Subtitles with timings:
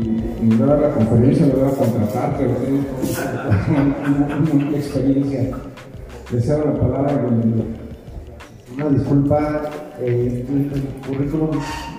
[0.00, 2.80] y nos va a dar la conferencia, nos va a contratar, pero tiene
[4.52, 5.50] una, experiencia.
[6.30, 7.26] Deseo la palabra
[8.74, 9.62] Una disculpa,
[10.00, 10.70] eh, mi,
[11.06, 11.50] currículum,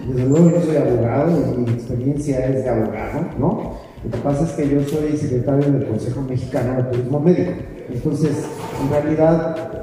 [0.07, 3.73] desde luego yo soy abogado mi experiencia es de abogado, ¿no?
[4.03, 7.51] Lo que pasa es que yo soy secretario del Consejo Mexicano de Turismo Médico.
[7.93, 8.47] Entonces,
[8.81, 9.80] en realidad,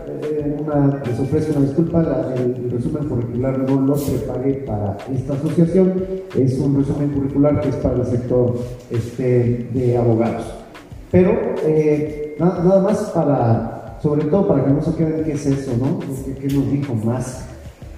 [0.60, 5.92] una, les ofrezco una disculpa, el, resumen curricular no lo preparé para esta asociación,
[6.36, 8.58] es un resumen curricular que es para el sector
[8.90, 10.46] este, de abogados.
[11.10, 11.32] Pero
[11.64, 16.00] eh, nada, más para, sobre todo para que no se queden qué es eso, ¿no?
[16.40, 17.46] ¿Qué, nos dijo más?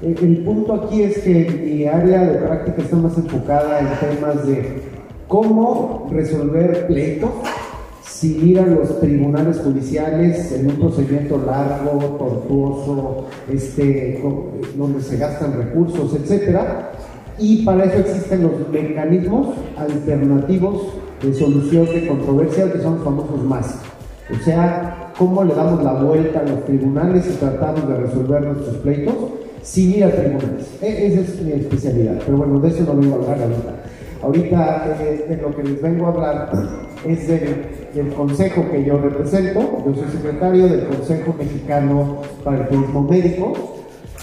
[0.01, 4.47] El, el punto aquí es que mi área de práctica está más enfocada en temas
[4.47, 4.81] de
[5.29, 7.31] cómo resolver pleitos
[8.29, 14.23] ir a los tribunales judiciales en un procedimiento largo, tortuoso, este,
[14.77, 16.59] donde se gastan recursos, etc.
[17.39, 23.43] Y para eso existen los mecanismos alternativos de solución de controversia que son los famosos
[23.45, 23.79] más.
[24.31, 28.77] O sea, cómo le damos la vuelta a los tribunales y tratamos de resolver nuestros
[28.77, 29.15] pleitos
[29.63, 30.67] sin ir a tribunales.
[30.81, 33.75] E, esa es mi especialidad, pero bueno, de eso no vengo a hablar ahorita.
[34.23, 36.53] Ahorita eh, de lo que les vengo a hablar
[37.07, 39.61] es de del consejo que yo represento.
[39.87, 43.53] Yo soy secretario del Consejo Mexicano para el Turismo Médico.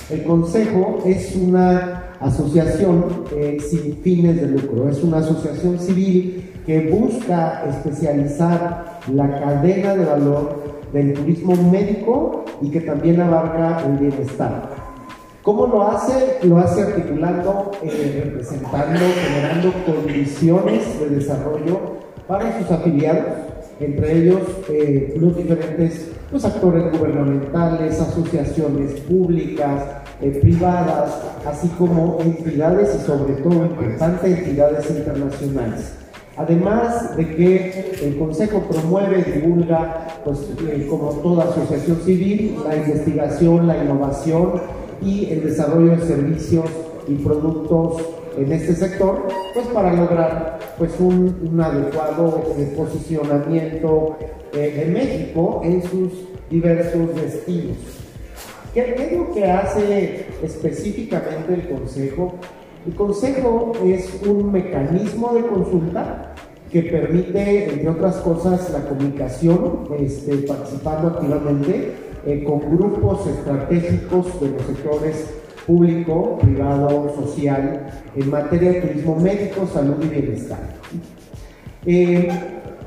[0.09, 6.89] El consejo es una asociación eh, sin fines de lucro, es una asociación civil que
[6.89, 14.69] busca especializar la cadena de valor del turismo médico y que también abarca el bienestar.
[15.43, 16.39] ¿Cómo lo hace?
[16.43, 21.79] Lo hace articulando, eh, representando, generando condiciones de desarrollo
[22.27, 23.46] para sus afiliados
[23.79, 29.83] entre ellos eh, los diferentes los actores gubernamentales, asociaciones públicas,
[30.21, 35.93] eh, privadas, así como entidades y sobre todo importantes entidades internacionales.
[36.35, 42.75] Además de que el Consejo promueve y divulga, pues, eh, como toda asociación civil, la
[42.75, 44.61] investigación, la innovación
[45.01, 46.65] y el desarrollo de servicios
[47.07, 48.03] y productos
[48.37, 54.17] en este sector, pues para lograr pues un, adecuado eh, posicionamiento
[54.53, 56.11] eh, de México en sus
[56.49, 57.77] diversos destinos.
[58.73, 62.35] ¿Qué, es lo que hace específicamente el Consejo?
[62.85, 66.35] El Consejo es un mecanismo de consulta
[66.71, 71.93] que permite, entre otras cosas, la comunicación, este, participando activamente
[72.25, 75.25] eh, con grupos estratégicos de los sectores
[75.67, 80.59] público, privado, social, en materia de turismo médico, salud y bienestar.
[81.85, 82.29] Eh,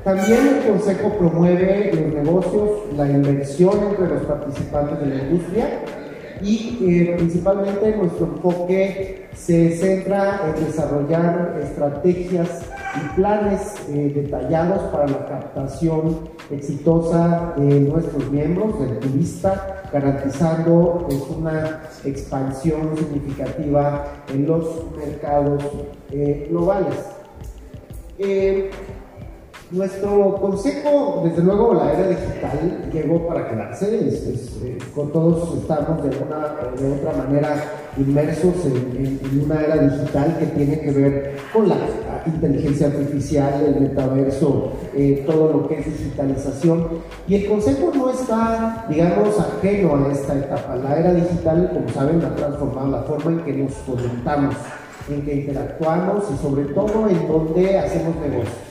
[0.03, 5.67] también el Consejo promueve los negocios, la inversión entre los participantes de la industria
[6.41, 12.63] y eh, principalmente nuestro enfoque se centra en desarrollar estrategias
[12.95, 21.21] y planes eh, detallados para la captación exitosa de nuestros miembros, del turista, garantizando pues,
[21.29, 25.63] una expansión significativa en los mercados
[26.11, 26.95] eh, globales.
[29.71, 33.87] Nuestro consejo, desde luego, la era digital llegó para quedarse.
[33.99, 37.63] Eh, todos estamos de una de otra manera
[37.95, 41.77] inmersos en, una era digital que tiene que ver con la
[42.25, 46.87] inteligencia artificial, el metaverso, eh, todo lo que es digitalización.
[47.29, 50.75] Y el consejo no está, digamos, ajeno a esta etapa.
[50.75, 54.53] La era digital, como saben, ha transformado la forma en que nos conectamos,
[55.09, 58.70] en que interactuamos y sobre todo en donde hacemos negocios.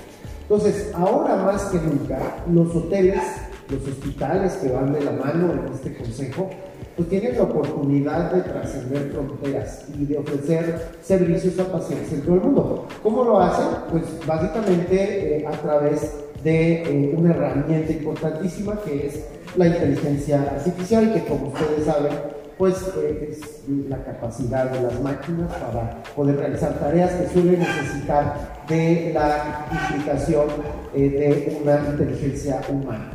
[0.50, 2.18] Entonces, ahora más que nunca,
[2.52, 3.22] los hoteles,
[3.68, 6.50] los hospitales que van de la mano en este consejo,
[6.96, 12.34] pues tienen la oportunidad de trascender fronteras y de ofrecer servicios a pacientes en todo
[12.34, 12.88] el mundo.
[13.00, 13.64] ¿Cómo lo hacen?
[13.92, 19.24] Pues básicamente eh, a través de eh, una herramienta importantísima que es
[19.56, 22.12] la inteligencia artificial, que como ustedes saben,
[22.58, 28.59] pues eh, es la capacidad de las máquinas para poder realizar tareas que suelen necesitar
[28.70, 30.46] de la implicación
[30.94, 33.12] eh, de una inteligencia humana.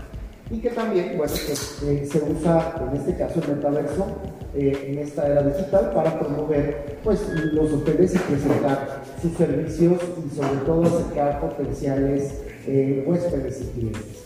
[0.52, 4.06] Y que también, pues, eh, se usa en este caso el metaverso
[4.54, 10.58] en esta era digital para promover pues, los hoteles y presentar sus servicios y sobre
[10.66, 12.42] todo acercar potenciales
[13.06, 14.25] huéspedes y clientes.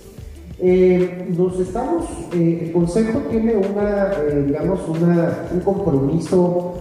[0.61, 2.03] Eh, nos estamos,
[2.33, 6.73] eh, el Consejo tiene una, eh, digamos, una, un compromiso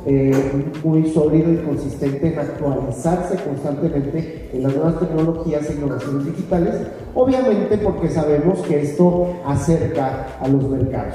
[0.83, 6.75] muy sólido y consistente en actualizarse constantemente en las nuevas tecnologías e innovaciones digitales,
[7.15, 11.15] obviamente porque sabemos que esto acerca a los mercados.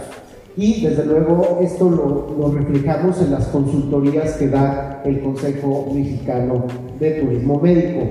[0.55, 6.65] Y desde luego esto lo, lo reflejamos en las consultorías que da el Consejo Mexicano
[6.99, 8.07] de Turismo Médico.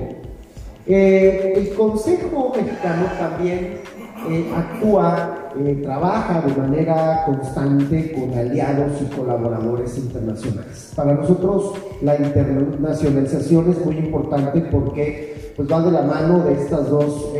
[0.85, 3.83] El Consejo Mexicano también
[4.29, 10.91] eh, actúa, eh, trabaja de manera constante con aliados y colaboradores internacionales.
[10.95, 16.89] Para nosotros la internacionalización es muy importante porque pues, va de la mano de estas
[16.89, 17.33] dos,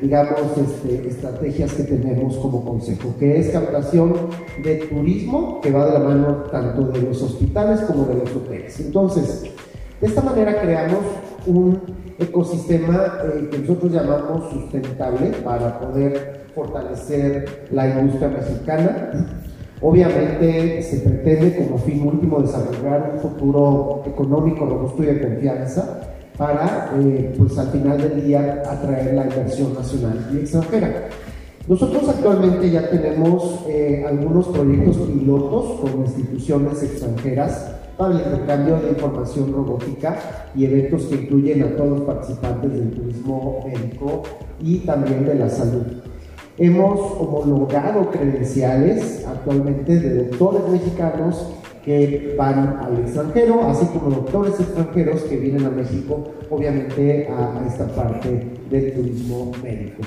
[0.00, 4.14] digamos, este, estrategias que tenemos como consejo, que es captación
[4.62, 8.78] de turismo, que va de la mano tanto de los hospitales como de los hoteles.
[8.80, 9.44] Entonces,
[10.00, 11.00] de esta manera creamos
[11.46, 19.26] un ecosistema eh, que nosotros llamamos sustentable para poder fortalecer la industria mexicana.
[19.80, 26.00] Obviamente se pretende como fin último desarrollar un futuro económico robusto y de confianza
[26.36, 31.08] para, eh, pues al final del día, atraer la inversión nacional y extranjera.
[31.68, 38.90] Nosotros actualmente ya tenemos eh, algunos proyectos pilotos con instituciones extranjeras para el intercambio de
[38.90, 40.16] información robótica
[40.54, 44.22] y eventos que incluyen a todos los participantes del turismo médico
[44.60, 45.82] y también de la salud.
[46.56, 51.48] Hemos homologado credenciales actualmente de doctores mexicanos
[51.84, 57.86] que van al extranjero, así como doctores extranjeros que vienen a México, obviamente a, esta
[57.88, 60.02] parte del turismo médico.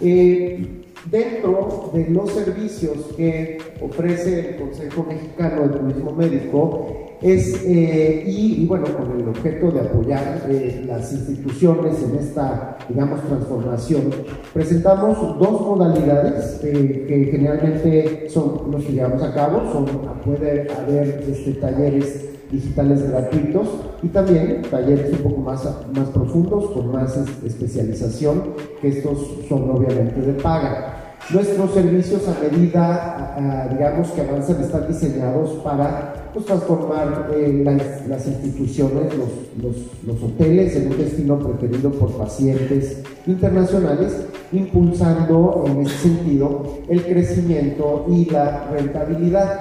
[0.00, 6.86] Eh, dentro de los servicios que ofrece el Consejo Mexicano de Turismo Médico
[7.20, 13.22] es, eh, y, bueno, con el objeto de apoyar eh, las instituciones en esta, digamos,
[13.24, 14.02] transformación,
[14.54, 19.86] presentamos dos modalidades que generalmente son los que llevamos a cabo, son,
[20.24, 23.68] puede haber este, talleres digitales gratuitos
[24.02, 25.64] y también talleres un poco más,
[25.94, 29.18] más profundos, con más especialización, que estos
[29.48, 30.94] son obviamente de paga.
[31.30, 37.62] Nuestros servicios a medida, digamos, que avanzan están diseñados para pues, transformar eh,
[38.08, 39.28] las, instituciones, los,
[39.62, 47.04] los, los, hoteles en un destino preferido por pacientes internacionales, impulsando en ese sentido el
[47.04, 49.60] crecimiento y la rentabilidad.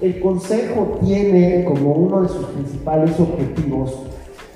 [0.00, 3.98] El Consejo tiene como uno de sus principales objetivos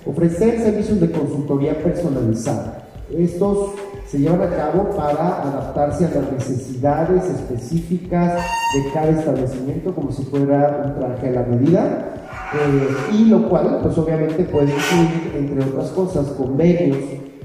[0.06, 2.86] ofrecer servicios de consultoría personalizada.
[3.14, 3.72] Estos
[4.06, 8.42] se llevan a cabo para adaptarse a las necesidades específicas
[8.74, 12.14] de cada establecimiento como si fuera un traje a la medida
[12.54, 16.98] eh, y lo cual pues obviamente puede incluir entre otras cosas convenios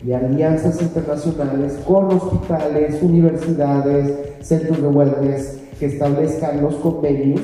[0.06, 7.42] y alianzas internacionales con hospitales, universidades, centros de wellness que establezcan los convenios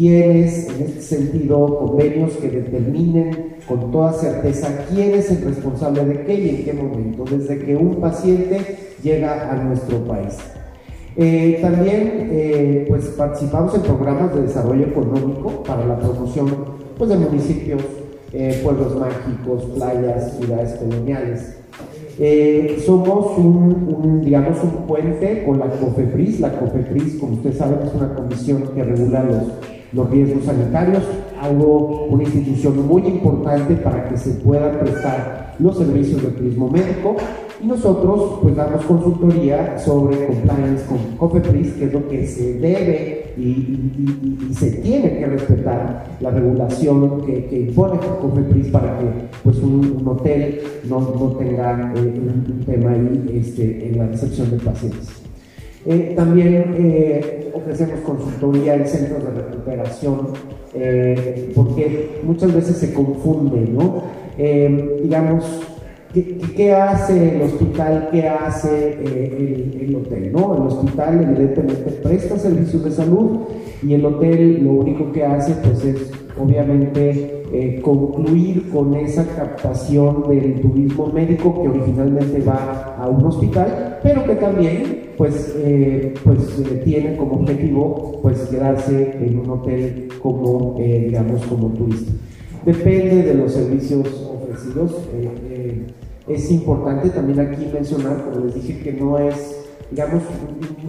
[0.00, 6.24] quienes, en este sentido, convenios que determinen con toda certeza quién es el responsable de
[6.24, 10.38] qué y en qué momento, desde que un paciente llega a nuestro país.
[11.16, 16.46] Eh, también eh, pues participamos en programas de desarrollo económico para la promoción
[16.96, 17.82] pues, de municipios,
[18.32, 21.56] eh, pueblos mágicos, playas, ciudades coloniales.
[22.86, 26.40] somos un, un, digamos, un puente con la COFEPRIS.
[26.40, 31.02] La COFEPRIS, como ustedes saben, es una comisión que regula los los riesgos sanitarios,
[31.40, 37.16] algo, una institución muy importante para que se puedan prestar los servicios de turismo médico
[37.62, 43.34] y nosotros pues damos consultoría sobre compliance con COFEPRIS, que es lo que se debe
[43.36, 43.76] y,
[44.54, 49.06] se tiene que respetar la regulación que, que impone COFEPRIS para que
[49.42, 54.56] pues un, hotel no, no tenga eh, un, tema ahí este, en la recepción de
[54.58, 55.19] pacientes.
[55.86, 60.28] Eh, también eh, ofrecemos consultoría en centros de recuperación
[60.74, 64.20] eh, porque muchas veces se confunde, ¿no?
[65.02, 65.44] digamos,
[66.14, 68.08] ¿qué, hace el hospital?
[68.10, 70.32] ¿Qué hace el, el, hotel?
[70.32, 70.54] ¿no?
[70.54, 73.40] El hospital evidentemente presta servicios de salud
[73.82, 76.10] y el hotel lo único que hace pues es
[76.40, 84.24] obviamente concluir con esa captación del turismo médico que originalmente va a un hospital, pero
[84.24, 90.78] que también pues, eh, pues eh, tiene como objetivo pues quedarse en un hotel como
[90.78, 92.10] digamos como turista.
[92.64, 94.96] Depende de los servicios ofrecidos.
[96.26, 99.60] es importante también aquí mencionar, como les dije, que no es
[99.90, 100.22] digamos,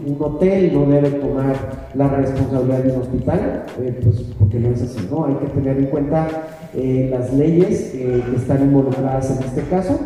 [0.06, 4.82] un, hotel no debe tomar la responsabilidad de un hospital, eh, pues porque no es
[4.82, 5.26] así, ¿no?
[5.26, 6.28] Hay que tener en cuenta
[6.74, 10.00] eh, las leyes que están involucradas en este caso.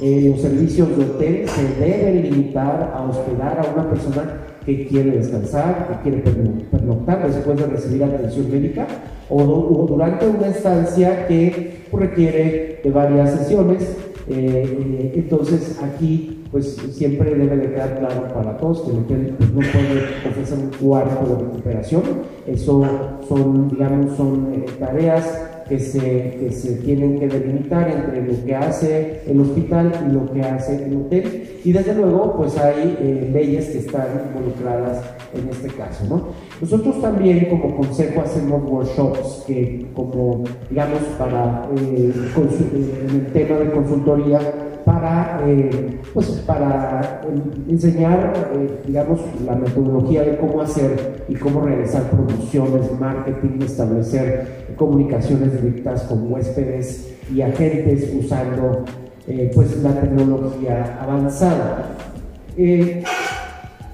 [0.00, 5.12] Eh, los servicios de hotel se deben limitar a hospedar a una persona que quiere
[5.12, 6.22] descansar, que quiere
[6.70, 8.86] pernoctar después de recibir atención médica
[9.30, 13.96] o, o durante una estancia que requiere de varias sesiones.
[14.28, 19.60] entonces aquí pues siempre debe de quedar claro para todos que el hotel pues, no
[19.60, 22.02] puede ofrecer un cuarto de recuperación.
[22.46, 22.82] Eso
[23.28, 28.54] son, digamos, son eh, tareas que se, que se tienen que delimitar entre lo que
[28.54, 31.60] hace el hospital y lo que hace el hotel.
[31.64, 35.02] Y desde luego, pues hay eh, leyes que están involucradas
[35.34, 36.04] en este caso.
[36.08, 36.28] ¿no?
[36.60, 43.70] Nosotros también como consejo hacemos workshops que como, digamos, para eh, en el tema de
[43.70, 44.40] consultoría
[44.86, 47.20] para, eh, pues, para
[47.68, 55.60] enseñar, eh, digamos, la metodología de cómo hacer y cómo realizar promociones, marketing, establecer comunicaciones
[55.60, 58.84] directas con huéspedes y agentes usando
[59.26, 61.96] eh, pues, la tecnología avanzada.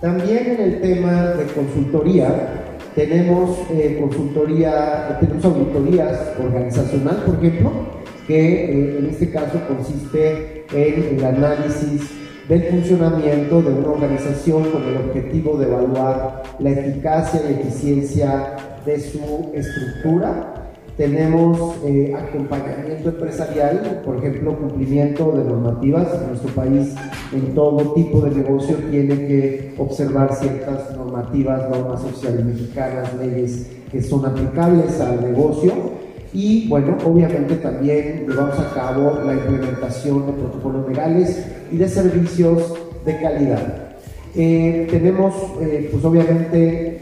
[0.03, 3.61] también en el tema de consultoría, tenemos
[3.99, 7.73] consultoría, tenemos auditorías organizacional, por ejemplo,
[8.27, 12.11] que en este caso consiste en el análisis
[12.49, 19.01] del funcionamiento de una organización con el objetivo de evaluar la eficacia y eficiencia de
[19.01, 20.55] su estructura.
[20.97, 26.09] Tenemos eh, acompañamiento empresarial, por ejemplo, cumplimiento de normativas.
[26.21, 26.95] En nuestro país,
[27.33, 34.03] en todo tipo de negocio, tiene que observar ciertas normativas, normas sociales mexicanas, leyes que
[34.03, 35.73] son aplicables al negocio
[36.33, 42.75] y bueno, obviamente también llevamos a cabo la implementación de protocolos legales y de servicios
[43.05, 43.93] de calidad.
[44.35, 47.01] Eh, tenemos, eh, pues obviamente,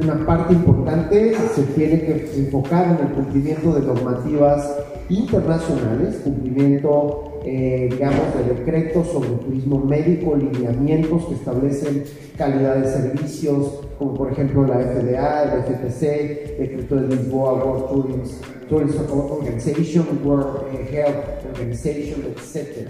[0.00, 4.74] una parte importante se tiene que enfocar en el cumplimiento de normativas
[5.08, 12.04] internacionales, cumplimiento, eh, digamos, de decretos sobre turismo médico, lineamientos que establecen
[12.36, 18.34] calidad de servicios, como por ejemplo la FDA, el FTC, decreto de Lisboa, World Tourism,
[18.68, 22.88] Tourism Organization, World Health Organization, etc.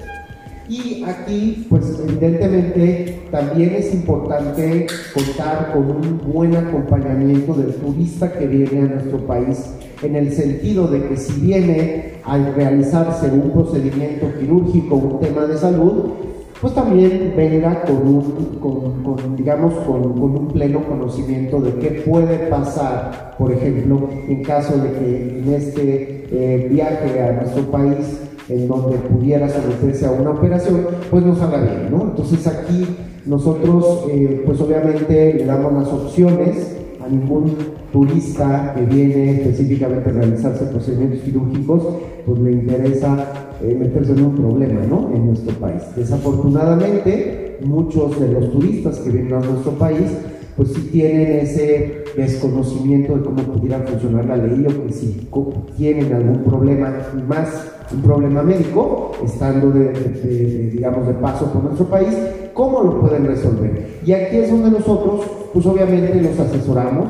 [0.68, 8.47] Y aquí, pues evidentemente también es importante contar con un buen acompañamiento del turista que
[8.47, 14.26] viene a nuestro país, en el sentido de que si viene a realizarse un procedimiento
[14.38, 16.04] quirúrgico, un tema de salud,
[16.61, 23.52] pues también venga con un, digamos, con, un pleno conocimiento de qué puede pasar, por
[23.52, 29.49] ejemplo, en caso de que en este eh, viaje a nuestro país en donde pudiera
[29.49, 32.02] someterse a una operación, pues no salga bien, ¿no?
[32.02, 32.87] Entonces aquí
[33.26, 37.56] nosotros, eh, pues obviamente le damos las opciones a ningún
[37.92, 41.82] turista que viene específicamente a realizarse procedimientos quirúrgicos,
[42.26, 43.32] pues le interesa
[43.62, 45.11] eh, meterse en un problema, ¿no?
[45.14, 45.82] En nuestro país.
[45.97, 50.11] Desafortunadamente, muchos de los turistas que vienen a nuestro país,
[50.56, 55.28] pues sí tienen ese desconocimiento de cómo pudiera funcionar la ley o que si
[55.76, 56.92] tienen algún problema
[57.26, 62.16] más un problema médico, estando de, digamos, de paso por nuestro país,
[62.52, 63.99] ¿cómo lo pueden resolver?
[64.04, 67.09] Y aquí es donde nosotros, pues obviamente los asesoramos.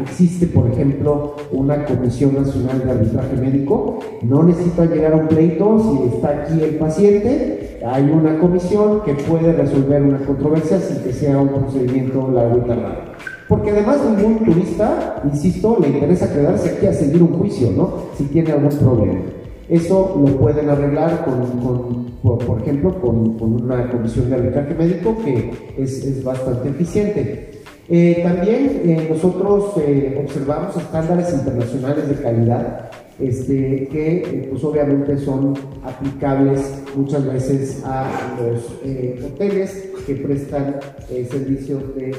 [0.00, 3.98] Existe, por ejemplo, una Comisión Nacional de Arbitraje Médico.
[4.22, 7.80] No necesita llegar a un pleito si está aquí el paciente.
[7.84, 12.68] Hay una comisión que puede resolver una controversia sin que sea un procedimiento largo y
[12.68, 13.14] tardado.
[13.48, 17.90] Porque además ningún turista, insisto, le interesa quedarse aquí a seguir un juicio, ¿no?
[18.16, 19.20] Si tiene algún problema.
[19.68, 26.22] Eso lo pueden arreglar con, por, ejemplo, con, una comisión de arbitraje médico que es,
[26.22, 27.50] bastante eficiente.
[27.88, 32.90] Eh, también eh, nosotros eh, observamos estándares internacionales de calidad
[33.20, 35.54] este, que pues obviamente son
[35.84, 38.64] aplicables muchas veces a los
[39.24, 40.76] hoteles que prestan
[41.30, 42.10] servicios de,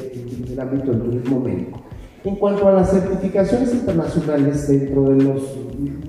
[0.48, 1.82] del ámbito del turismo médico.
[2.26, 5.44] En cuanto a las certificaciones internacionales dentro de los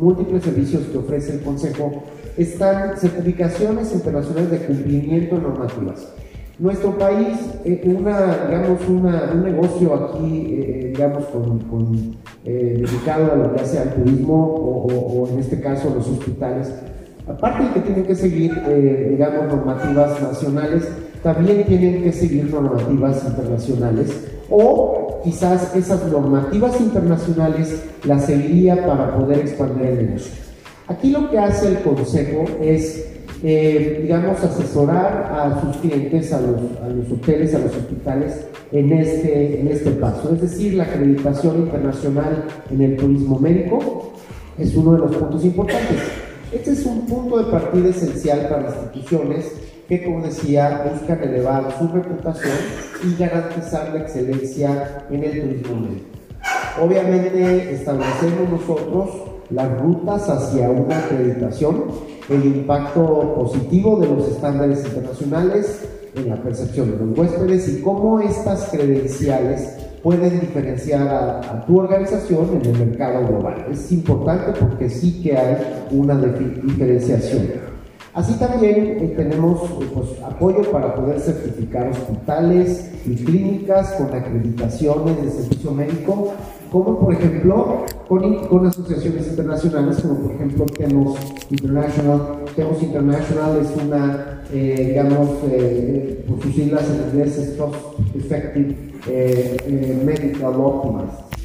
[0.00, 2.04] múltiples servicios que ofrece el Consejo,
[2.38, 6.14] están certificaciones internacionales de cumplimiento de normativas.
[6.58, 11.24] Nuestro país, eh, digamos, un negocio aquí, eh, digamos,
[12.46, 16.72] eh, dedicado a lo que hace al turismo o, o, en este caso los hospitales,
[17.28, 18.54] aparte de que tienen que seguir,
[19.10, 20.88] digamos, normativas nacionales,
[21.22, 29.40] también tienen que seguir normativas internacionales o quizás esas normativas internacionales las seguiría para poder
[29.40, 30.32] expandir el negocio.
[30.86, 33.04] Aquí lo que hace el consejo es,
[33.42, 38.92] eh, digamos, asesorar a sus clientes, a los, a los, hoteles, a los hospitales en
[38.92, 40.32] este, en este paso.
[40.32, 44.12] Es decir, la acreditación internacional en el turismo médico
[44.56, 46.25] es uno de los puntos importantes.
[46.52, 49.52] Este es un punto de partida esencial para instituciones
[49.88, 52.56] que, como decía, buscan elevar su reputación
[53.04, 55.88] y garantizar la excelencia en el turismo.
[56.80, 59.10] Obviamente establecemos nosotros
[59.50, 61.84] las rutas hacia una acreditación,
[62.28, 65.80] el impacto positivo de los estándares internacionales
[66.14, 69.75] en la percepción de los huéspedes y cómo estas credenciales
[70.06, 73.66] pueden diferenciar a, tu organización en el mercado global.
[73.72, 75.56] Es importante porque sí que hay
[75.90, 77.48] una diferenciación.
[78.14, 85.24] Así también eh, tenemos eh, pues, apoyo para poder certificar hospitales y clínicas con acreditaciones
[85.24, 86.34] de servicio médico,
[86.70, 91.18] como por ejemplo con, asociaciones internacionales, como por ejemplo TEMOS
[91.50, 92.45] International.
[92.56, 95.28] TEMOS International es una, eh, digamos,
[96.26, 97.56] por sus siglas en inglés, es
[98.14, 98.74] Effective
[100.04, 101.35] Medical Optimist